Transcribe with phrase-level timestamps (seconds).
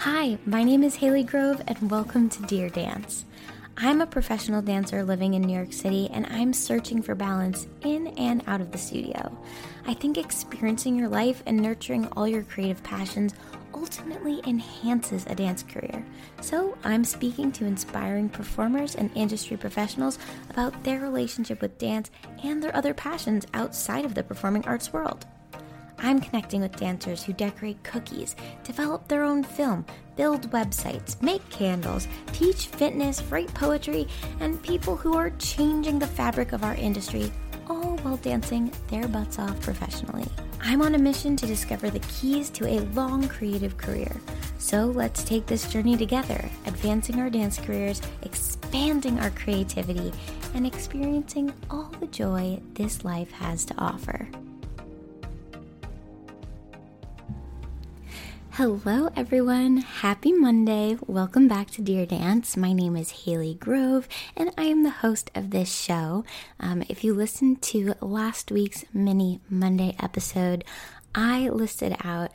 [0.00, 3.24] Hi, my name is Haley Grove, and welcome to Dear Dance.
[3.78, 8.08] I'm a professional dancer living in New York City, and I'm searching for balance in
[8.18, 9.36] and out of the studio.
[9.86, 13.34] I think experiencing your life and nurturing all your creative passions
[13.74, 16.04] ultimately enhances a dance career.
[16.42, 20.18] So, I'm speaking to inspiring performers and industry professionals
[20.50, 22.10] about their relationship with dance
[22.44, 25.26] and their other passions outside of the performing arts world.
[25.98, 29.84] I'm connecting with dancers who decorate cookies, develop their own film,
[30.16, 34.06] build websites, make candles, teach fitness, write poetry,
[34.40, 37.32] and people who are changing the fabric of our industry,
[37.68, 40.26] all while dancing their butts off professionally.
[40.60, 44.20] I'm on a mission to discover the keys to a long creative career.
[44.58, 50.12] So let's take this journey together, advancing our dance careers, expanding our creativity,
[50.54, 54.28] and experiencing all the joy this life has to offer.
[58.56, 59.76] Hello, everyone.
[59.76, 60.96] Happy Monday.
[61.06, 62.56] Welcome back to Dear Dance.
[62.56, 66.24] My name is Haley Grove, and I am the host of this show.
[66.58, 70.64] Um, if you listened to last week's mini Monday episode,
[71.14, 72.30] I listed out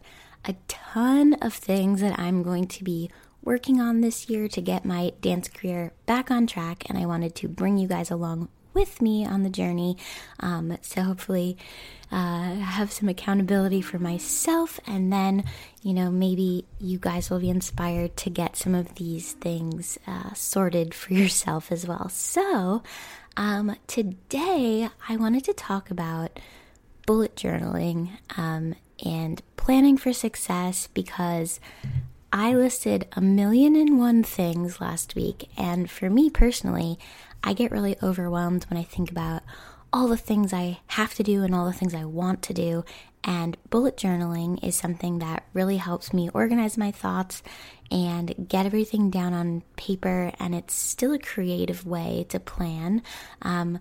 [0.45, 3.09] a ton of things that I'm going to be
[3.43, 7.33] working on this year to get my dance career back on track, and I wanted
[7.37, 9.97] to bring you guys along with me on the journey.
[10.39, 11.57] Um, so hopefully,
[12.11, 15.45] uh, have some accountability for myself, and then
[15.81, 20.33] you know maybe you guys will be inspired to get some of these things uh,
[20.33, 22.09] sorted for yourself as well.
[22.09, 22.83] So
[23.37, 26.39] um, today, I wanted to talk about
[27.05, 31.59] bullet journaling um, and planning for success because
[32.33, 36.97] I listed a million and one things last week, and for me personally,
[37.43, 39.43] I get really overwhelmed when I think about
[39.93, 42.85] all the things I have to do and all the things I want to do.
[43.23, 47.43] And bullet journaling is something that really helps me organize my thoughts
[47.91, 50.31] and get everything down on paper.
[50.39, 53.03] And it's still a creative way to plan.
[53.41, 53.79] Um,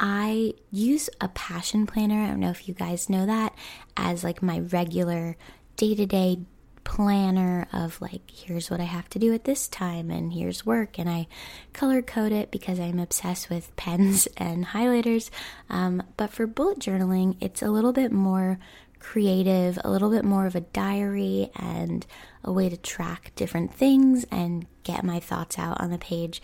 [0.00, 2.24] I use a passion planner.
[2.24, 3.54] I don't know if you guys know that
[3.96, 5.36] as like my regular
[5.76, 6.40] day to day
[6.84, 10.98] planner of like here's what I have to do at this time and here's work
[10.98, 11.26] and I
[11.72, 15.30] color code it because I'm obsessed with pens and highlighters.
[15.70, 18.58] Um, but for bullet journaling it's a little bit more
[18.98, 22.06] creative a little bit more of a diary and
[22.44, 26.40] a way to track different things and get my thoughts out on the page.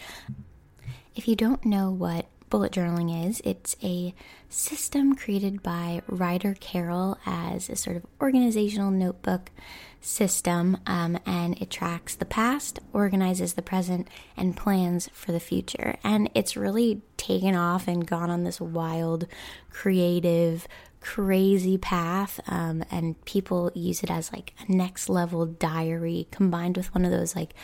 [1.15, 3.41] If you don't know what bullet journaling is.
[3.45, 4.15] It's a
[4.49, 9.51] system created by Ryder Carroll as a sort of organizational notebook
[10.01, 15.97] system, um, and it tracks the past, organizes the present, and plans for the future.
[16.05, 19.27] And it's really taken off and gone on this wild,
[19.71, 20.67] creative,
[21.01, 26.93] crazy path um, and people use it as like a next level diary combined with
[26.95, 27.55] one of those like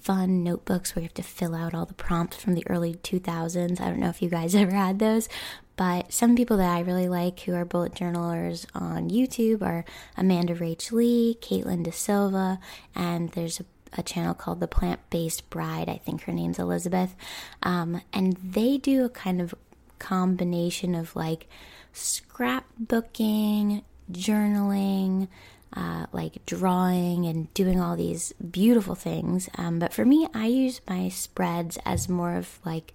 [0.00, 3.80] fun notebooks where you have to fill out all the prompts from the early 2000s.
[3.80, 5.28] I don't know if you guys ever had those,
[5.76, 9.84] but some people that I really like who are bullet journalers on YouTube are
[10.16, 12.58] Amanda Rach Lee, Caitlin De Silva,
[12.94, 15.88] and there's a a channel called The Plant Based Bride.
[15.88, 17.14] I think her name's Elizabeth.
[17.62, 19.54] Um, and they do a kind of
[19.98, 21.48] combination of like
[21.94, 25.28] scrapbooking, journaling,
[25.74, 29.48] uh, like drawing and doing all these beautiful things.
[29.56, 32.94] Um, but for me, I use my spreads as more of like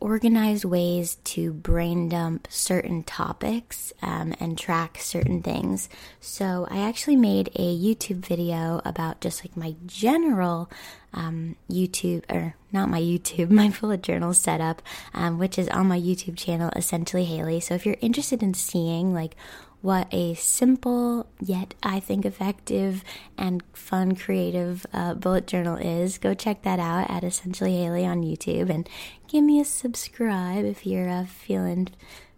[0.00, 5.88] organized ways to brain dump certain topics um, and track certain things.
[6.20, 10.70] So I actually made a YouTube video about just like my general
[11.12, 14.80] um, YouTube, or not my YouTube, my bullet journal setup,
[15.12, 17.60] um, which is on my YouTube channel, essentially Haley.
[17.60, 19.36] So if you're interested in seeing like
[19.82, 23.02] what a simple yet I think effective
[23.38, 28.22] and fun creative uh, bullet journal is, go check that out at Essentially Haley on
[28.22, 28.88] YouTube and
[29.26, 31.88] give me a subscribe if you're uh, feeling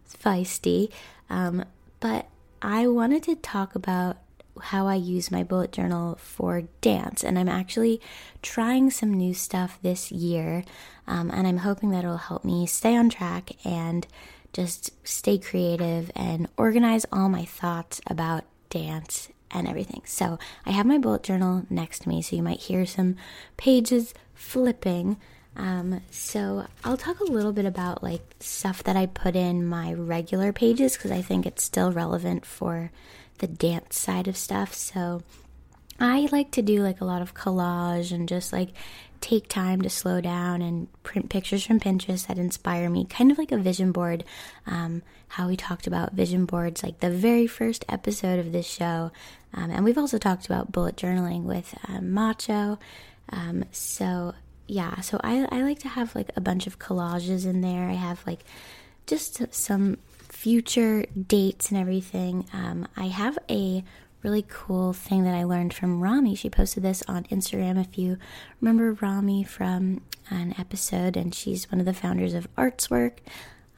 [0.09, 0.93] feisty.
[1.29, 1.65] Um,
[1.99, 2.29] but
[2.61, 4.19] I wanted to talk about
[4.61, 8.01] how I use my bullet journal for dance, and I'm actually
[8.43, 10.65] trying some new stuff this year,
[11.07, 14.07] um, and I'm hoping that it'll help me stay on track and
[14.53, 20.03] just stay creative and organize all my thoughts about dance and everything.
[20.05, 23.17] So I have my bullet journal next to me, so you might hear some
[23.57, 25.19] pages flipping.
[25.55, 29.93] Um, so I'll talk a little bit about like stuff that I put in my
[29.93, 32.91] regular pages because I think it's still relevant for
[33.43, 34.73] the dance side of stuff.
[34.73, 35.23] So
[36.01, 38.71] I like to do like a lot of collage and just like
[39.21, 43.39] take time to slow down and print pictures from Pinterest that inspire me, kind of
[43.39, 44.25] like a vision board.
[44.67, 49.11] Um, how we talked about vision boards, like the very first episode of this show.
[49.55, 52.79] Um, and we've also talked about bullet journaling with um, Macho.
[53.31, 54.35] Um, so,
[54.69, 57.89] yeah, so I, I like to have like a bunch of collages in there.
[57.89, 58.45] I have like
[59.07, 59.99] just some
[60.43, 62.45] future dates and everything.
[62.53, 63.85] Um, I have a
[64.25, 66.35] really cool thing that I learned from Rami.
[66.35, 67.81] She posted this on Instagram.
[67.81, 68.19] If you
[68.61, 70.01] remember Rami from
[70.31, 73.19] an episode, and she's one of the founders of Artswrk.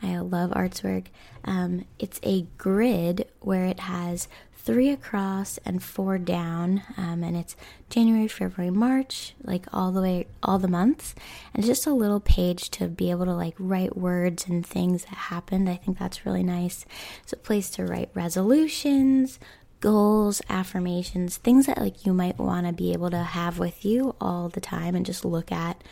[0.03, 1.09] I love Artswrk.
[1.45, 4.27] Um, it's a grid where it has
[4.65, 7.55] three across and four down, um, and it's
[7.91, 11.15] January, February, March, like all the way, all the months,
[11.53, 15.15] and just a little page to be able to like write words and things that
[15.15, 15.69] happened.
[15.69, 16.87] I think that's really nice.
[17.23, 19.39] It's a place to write resolutions,
[19.81, 24.17] goals, affirmations, things that like you might want to be able to have with you
[24.19, 25.83] all the time and just look at.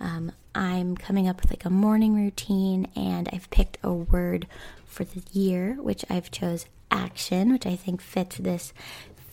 [0.00, 4.46] Um, I'm coming up with like a morning routine and I've picked a word
[4.84, 8.72] for the year, which I've chose action, which I think fits this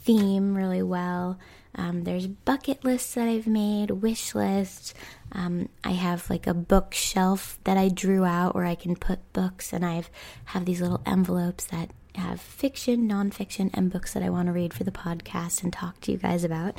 [0.03, 1.39] theme really well.
[1.77, 4.93] Um, there's bucket lists that I've made, wish lists.
[5.33, 9.73] Um, I have like a bookshelf that I drew out where I can put books,
[9.73, 10.09] and I've
[10.45, 14.73] have these little envelopes that have fiction, nonfiction, and books that I want to read
[14.73, 16.77] for the podcast and talk to you guys about.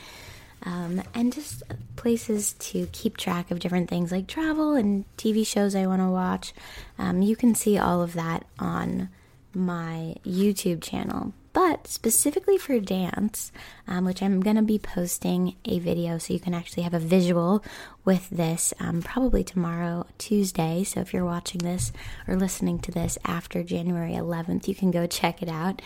[0.63, 1.63] Um, and just
[1.97, 6.09] places to keep track of different things like travel and TV shows I want to
[6.09, 6.55] watch.
[6.99, 9.11] Um, you can see all of that on
[9.57, 13.51] my YouTube channel but specifically for dance,
[13.89, 16.99] um, which I'm going to be posting a video so you can actually have a
[16.99, 17.65] visual
[18.05, 20.85] with this um, probably tomorrow, Tuesday.
[20.85, 21.93] So if you're watching this
[22.29, 25.81] or listening to this after January 11th, you can go check it out.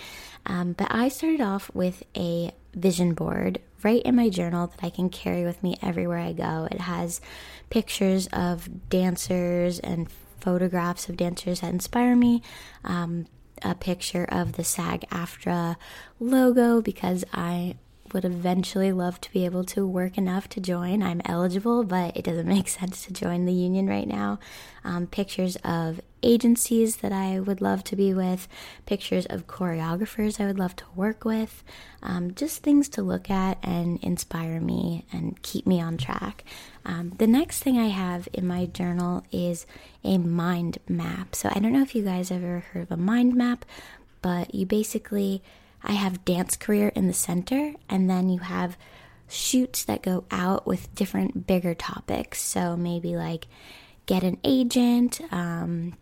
[0.44, 4.90] Um, but I started off with a vision board right in my journal that I
[4.90, 6.66] can carry with me everywhere I go.
[6.68, 7.20] It has
[7.70, 12.42] pictures of dancers and photographs of dancers that inspire me.
[12.82, 13.26] Um,
[13.62, 15.76] a picture of the SAG AFTRA
[16.18, 17.76] logo because I
[18.12, 21.02] would eventually love to be able to work enough to join.
[21.02, 24.38] I'm eligible, but it doesn't make sense to join the union right now.
[24.84, 28.48] Um, pictures of agencies that I would love to be with,
[28.86, 31.62] pictures of choreographers I would love to work with,
[32.02, 36.44] um, just things to look at and inspire me and keep me on track.
[36.84, 39.66] Um, the next thing I have in my journal is
[40.02, 41.34] a mind map.
[41.34, 43.64] So I don't know if you guys ever heard of a mind map,
[44.22, 45.42] but you basically
[45.82, 48.76] I have dance career in the center, and then you have
[49.28, 52.40] shoots that go out with different bigger topics.
[52.40, 53.46] So maybe like
[54.06, 55.20] get an agent.
[55.32, 55.94] Um,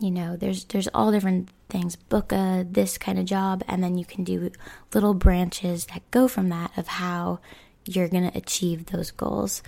[0.00, 1.96] you know, there's there's all different things.
[1.96, 4.50] Book a this kind of job, and then you can do
[4.94, 7.38] little branches that go from that of how
[7.86, 9.62] you're gonna achieve those goals.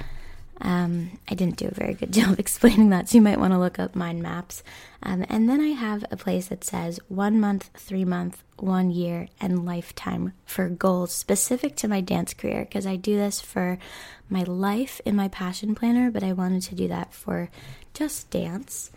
[0.61, 3.59] Um, I didn't do a very good job explaining that, so you might want to
[3.59, 4.63] look up mind maps.
[5.03, 9.29] Um, and then I have a place that says one month, three month, one year,
[9.41, 13.79] and lifetime for goals specific to my dance career because I do this for
[14.31, 17.51] my life in my passion planner, but I wanted to do that for
[17.93, 18.91] just dance.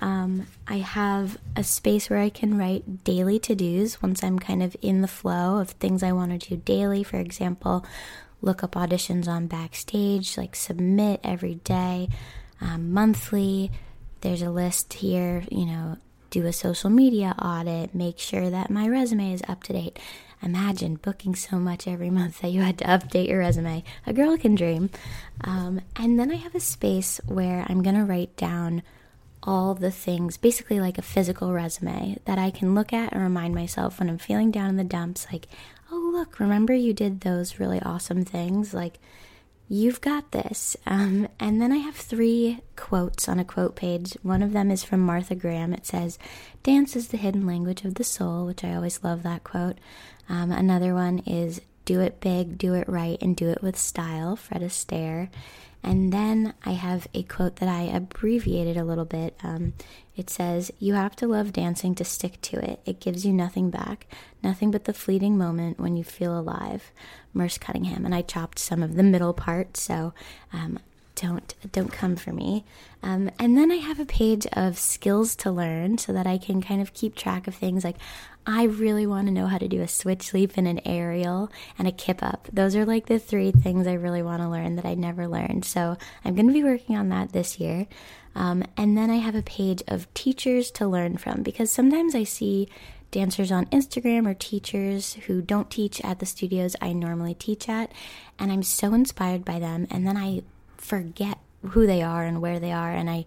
[0.00, 4.62] Um, I have a space where I can write daily to dos once I'm kind
[4.62, 7.02] of in the flow of things I want to do daily.
[7.04, 7.84] For example,
[8.42, 12.08] look up auditions on Backstage, like submit every day,
[12.60, 13.70] um, monthly.
[14.20, 15.96] There's a list here, you know,
[16.30, 19.98] do a social media audit, make sure that my resume is up to date.
[20.42, 23.84] Imagine booking so much every month that you had to update your resume.
[24.06, 24.90] A girl can dream.
[25.42, 28.82] Um, and then I have a space where I'm going to write down
[29.42, 33.54] all the things, basically like a physical resume that I can look at and remind
[33.54, 35.46] myself when I'm feeling down in the dumps, like,
[36.12, 38.74] look, remember you did those really awesome things?
[38.74, 38.98] Like,
[39.68, 40.76] you've got this.
[40.86, 44.16] Um, and then I have three quotes on a quote page.
[44.22, 45.72] One of them is from Martha Graham.
[45.72, 46.18] It says,
[46.62, 49.78] Dance is the hidden language of the soul, which I always love that quote.
[50.28, 54.36] Um, another one is, Do it big, do it right, and do it with style,
[54.36, 55.28] Fred Astaire.
[55.82, 59.36] And then I have a quote that I abbreviated a little bit.
[59.42, 59.72] Um,
[60.14, 62.80] it says, You have to love dancing to stick to it.
[62.84, 64.06] It gives you nothing back,
[64.42, 66.92] nothing but the fleeting moment when you feel alive.
[67.32, 68.04] Merce Cunningham.
[68.04, 70.12] And I chopped some of the middle part, so
[70.52, 70.78] um,
[71.20, 72.64] don't don't come for me.
[73.02, 76.62] Um, and then I have a page of skills to learn so that I can
[76.62, 77.96] kind of keep track of things like
[78.46, 81.86] I really want to know how to do a switch leap and an aerial and
[81.86, 82.48] a kip up.
[82.50, 85.66] Those are like the three things I really want to learn that I never learned.
[85.66, 87.86] So I'm going to be working on that this year.
[88.34, 92.24] Um, and then I have a page of teachers to learn from because sometimes I
[92.24, 92.68] see
[93.10, 97.90] dancers on Instagram or teachers who don't teach at the studios I normally teach at,
[98.38, 99.86] and I'm so inspired by them.
[99.90, 100.42] And then I
[100.80, 101.38] forget
[101.70, 103.26] who they are and where they are, and I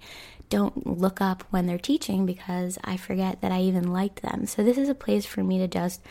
[0.49, 4.45] don't look up when they're teaching because I forget that I even liked them.
[4.45, 6.01] So, this is a place for me to just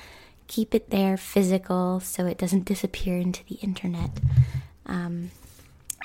[0.46, 4.10] keep it there physical so it doesn't disappear into the internet.
[4.86, 5.30] Um,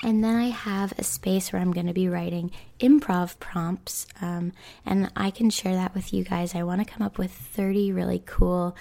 [0.02, 4.52] and then I have a space where I'm going to be writing improv prompts, um,
[4.86, 6.54] and I can share that with you guys.
[6.54, 8.76] I want to come up with 30 really cool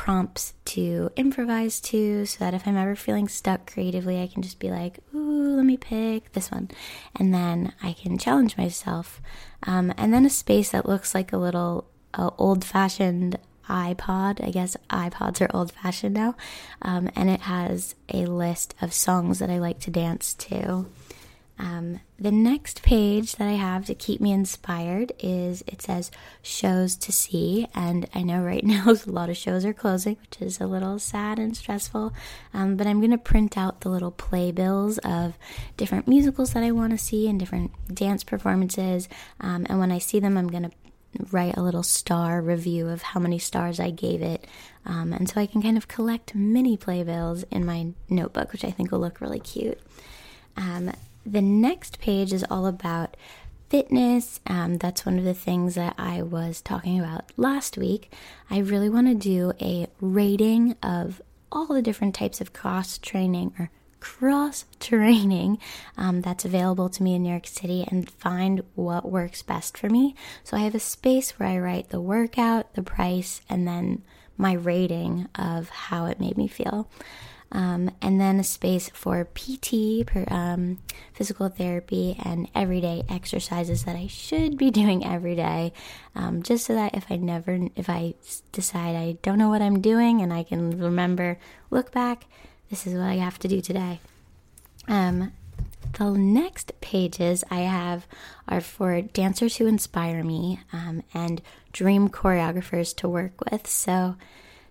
[0.00, 4.58] prompts to improvise to so that if I'm ever feeling stuck creatively, I can just
[4.58, 6.70] be like, ooh, let me pick this one.
[7.16, 9.20] And then I can challenge myself.
[9.64, 13.38] Um, and then a space that looks like a little uh, old fashioned
[13.68, 14.42] iPod.
[14.42, 16.34] I guess iPods are old fashioned now.
[16.80, 20.86] Um, and it has a list of songs that I like to dance to.
[21.60, 26.96] Um, the next page that I have to keep me inspired is it says shows
[26.96, 30.58] to see, and I know right now a lot of shows are closing, which is
[30.58, 32.14] a little sad and stressful.
[32.54, 35.36] Um, but I'm going to print out the little playbills of
[35.76, 39.06] different musicals that I want to see and different dance performances.
[39.38, 40.72] Um, and when I see them, I'm going to
[41.30, 44.46] write a little star review of how many stars I gave it.
[44.86, 48.70] Um, and so I can kind of collect mini playbills in my notebook, which I
[48.70, 49.78] think will look really cute.
[50.56, 50.92] Um,
[51.30, 53.16] the next page is all about
[53.68, 54.40] fitness.
[54.46, 58.12] Um, that's one of the things that I was talking about last week.
[58.50, 61.22] I really want to do a rating of
[61.52, 63.70] all the different types of cross training or
[64.00, 65.58] cross training
[65.96, 69.88] um, that's available to me in New York City and find what works best for
[69.88, 70.14] me.
[70.42, 74.02] So I have a space where I write the workout, the price, and then
[74.36, 76.88] my rating of how it made me feel.
[77.52, 80.78] Um, and then a space for PT, per, um,
[81.12, 85.72] physical therapy, and everyday exercises that I should be doing every day,
[86.14, 88.14] um, just so that if I never, if I
[88.52, 91.38] decide I don't know what I'm doing and I can remember,
[91.70, 92.26] look back
[92.70, 94.00] this is what I have to do today.
[94.86, 95.32] Um,
[95.98, 98.06] the next pages I have
[98.46, 101.42] are for dancers who inspire me um, and
[101.72, 103.66] dream choreographers to work with.
[103.66, 104.14] So,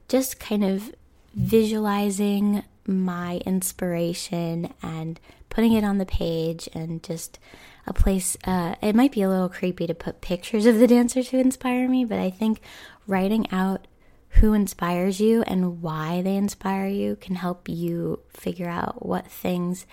[0.07, 0.95] just kind of
[1.33, 5.19] visualizing my inspiration and
[5.49, 7.39] putting it on the page and just
[7.87, 8.37] a place.
[8.45, 11.87] Uh, it might be a little creepy to put pictures of the dancers who inspire
[11.87, 12.61] me, but I think
[13.07, 13.87] writing out
[14.33, 19.85] who inspires you and why they inspire you can help you figure out what things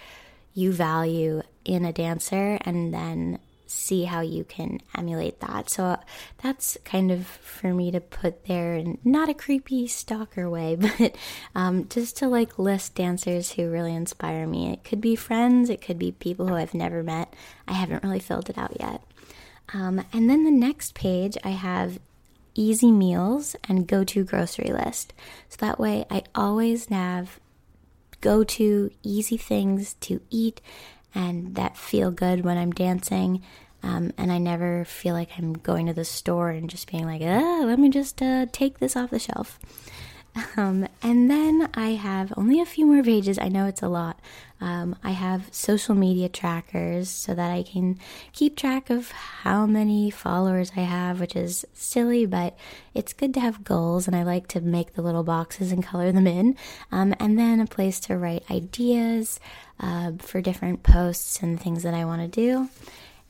[0.53, 5.71] you value in a dancer and then see how you can emulate that.
[5.71, 5.99] So
[6.43, 11.17] that's kind of for me to put there in not a creepy stalker way, but
[11.55, 14.73] um, just to like list dancers who really inspire me.
[14.73, 17.35] It could be friends, it could be people who I've never met.
[17.67, 19.03] I haven't really filled it out yet.
[19.73, 21.99] Um, and then the next page, I have
[22.55, 25.13] easy meals and go to grocery list.
[25.49, 27.39] So that way I always have
[28.21, 30.61] go to easy things to eat
[31.17, 33.43] and that feel good when I'm dancing.
[33.83, 37.23] Um, and I never feel like I'm going to the store and just being like,
[37.23, 39.59] ah, let me just uh, take this off the shelf.
[40.57, 43.39] Um, and then I have only a few more pages.
[43.39, 44.21] I know it's a lot.
[44.61, 47.99] Um, I have social media trackers so that I can
[48.33, 52.57] keep track of how many followers I have, which is silly, but
[52.95, 54.07] it's good to have goals.
[54.07, 56.57] And I like to make the little boxes and color them in.
[56.91, 59.41] Um, and then a place to write ideas
[59.79, 62.69] uh, for different posts and things that I want to do.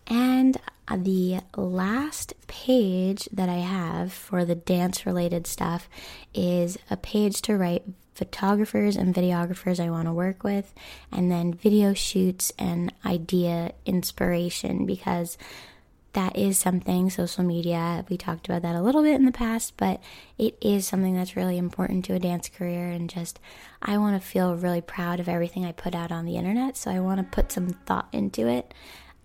[0.07, 0.57] And
[0.95, 5.89] the last page that I have for the dance related stuff
[6.35, 10.73] is a page to write photographers and videographers I want to work with,
[11.13, 15.37] and then video shoots and idea inspiration because
[16.17, 19.75] that is something social media we talked about that a little bit in the past
[19.77, 20.03] but
[20.39, 23.39] it is something that's really important to a dance career and just
[23.83, 26.91] i want to feel really proud of everything i put out on the internet so
[26.91, 28.73] i want to put some thought into it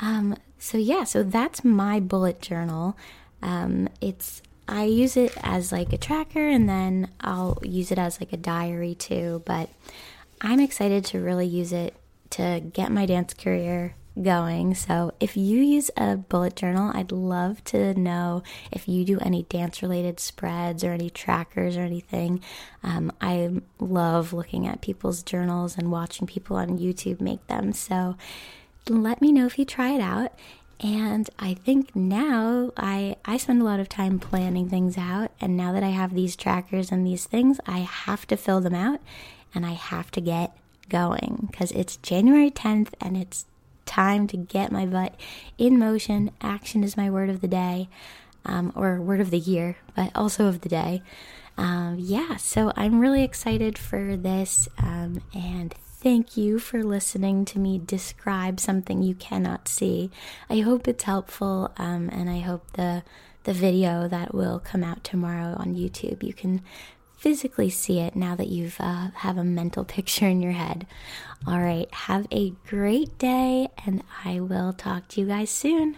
[0.01, 2.97] um, so yeah, so that's my bullet journal.
[3.41, 8.19] Um, it's I use it as like a tracker, and then I'll use it as
[8.19, 9.43] like a diary too.
[9.45, 9.69] But
[10.41, 11.95] I'm excited to really use it
[12.31, 14.75] to get my dance career going.
[14.75, 19.43] So if you use a bullet journal, I'd love to know if you do any
[19.43, 22.41] dance related spreads or any trackers or anything.
[22.83, 27.71] Um, I love looking at people's journals and watching people on YouTube make them.
[27.71, 28.17] So
[28.89, 30.31] let me know if you try it out.
[30.83, 35.55] And I think now I I spend a lot of time planning things out and
[35.55, 38.99] now that I have these trackers and these things, I have to fill them out
[39.53, 40.57] and I have to get
[40.89, 43.45] going cuz it's January 10th and it's
[43.85, 45.13] time to get my butt
[45.59, 46.31] in motion.
[46.41, 47.87] Action is my word of the day.
[48.43, 51.03] Um, or word of the year, but also of the day.
[51.59, 54.67] Um, yeah, so I'm really excited for this.
[54.79, 60.11] Um, and thank you for listening to me describe something you cannot see.
[60.49, 63.03] I hope it's helpful, um, and I hope the
[63.43, 66.61] the video that will come out tomorrow on YouTube you can
[67.17, 70.87] physically see it now that you've uh, have a mental picture in your head.
[71.47, 75.97] All right, have a great day, and I will talk to you guys soon.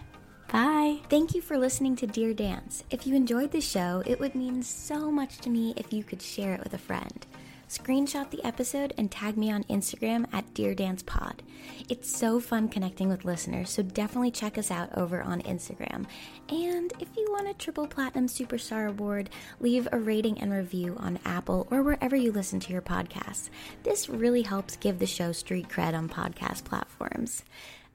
[0.51, 0.99] Bye.
[1.09, 2.83] Thank you for listening to Dear Dance.
[2.91, 6.21] If you enjoyed the show, it would mean so much to me if you could
[6.21, 7.25] share it with a friend.
[7.69, 11.41] Screenshot the episode and tag me on Instagram at Dear Dance Pod.
[11.89, 16.05] It's so fun connecting with listeners, so definitely check us out over on Instagram.
[16.49, 19.29] And if you want a Triple Platinum Superstar Award,
[19.59, 23.49] leave a rating and review on Apple or wherever you listen to your podcasts.
[23.83, 27.43] This really helps give the show street cred on podcast platforms.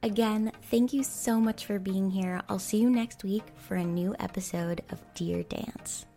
[0.02, 2.40] Again, thank you so much for being here.
[2.48, 6.07] I'll see you next week for a new episode of Dear Dance.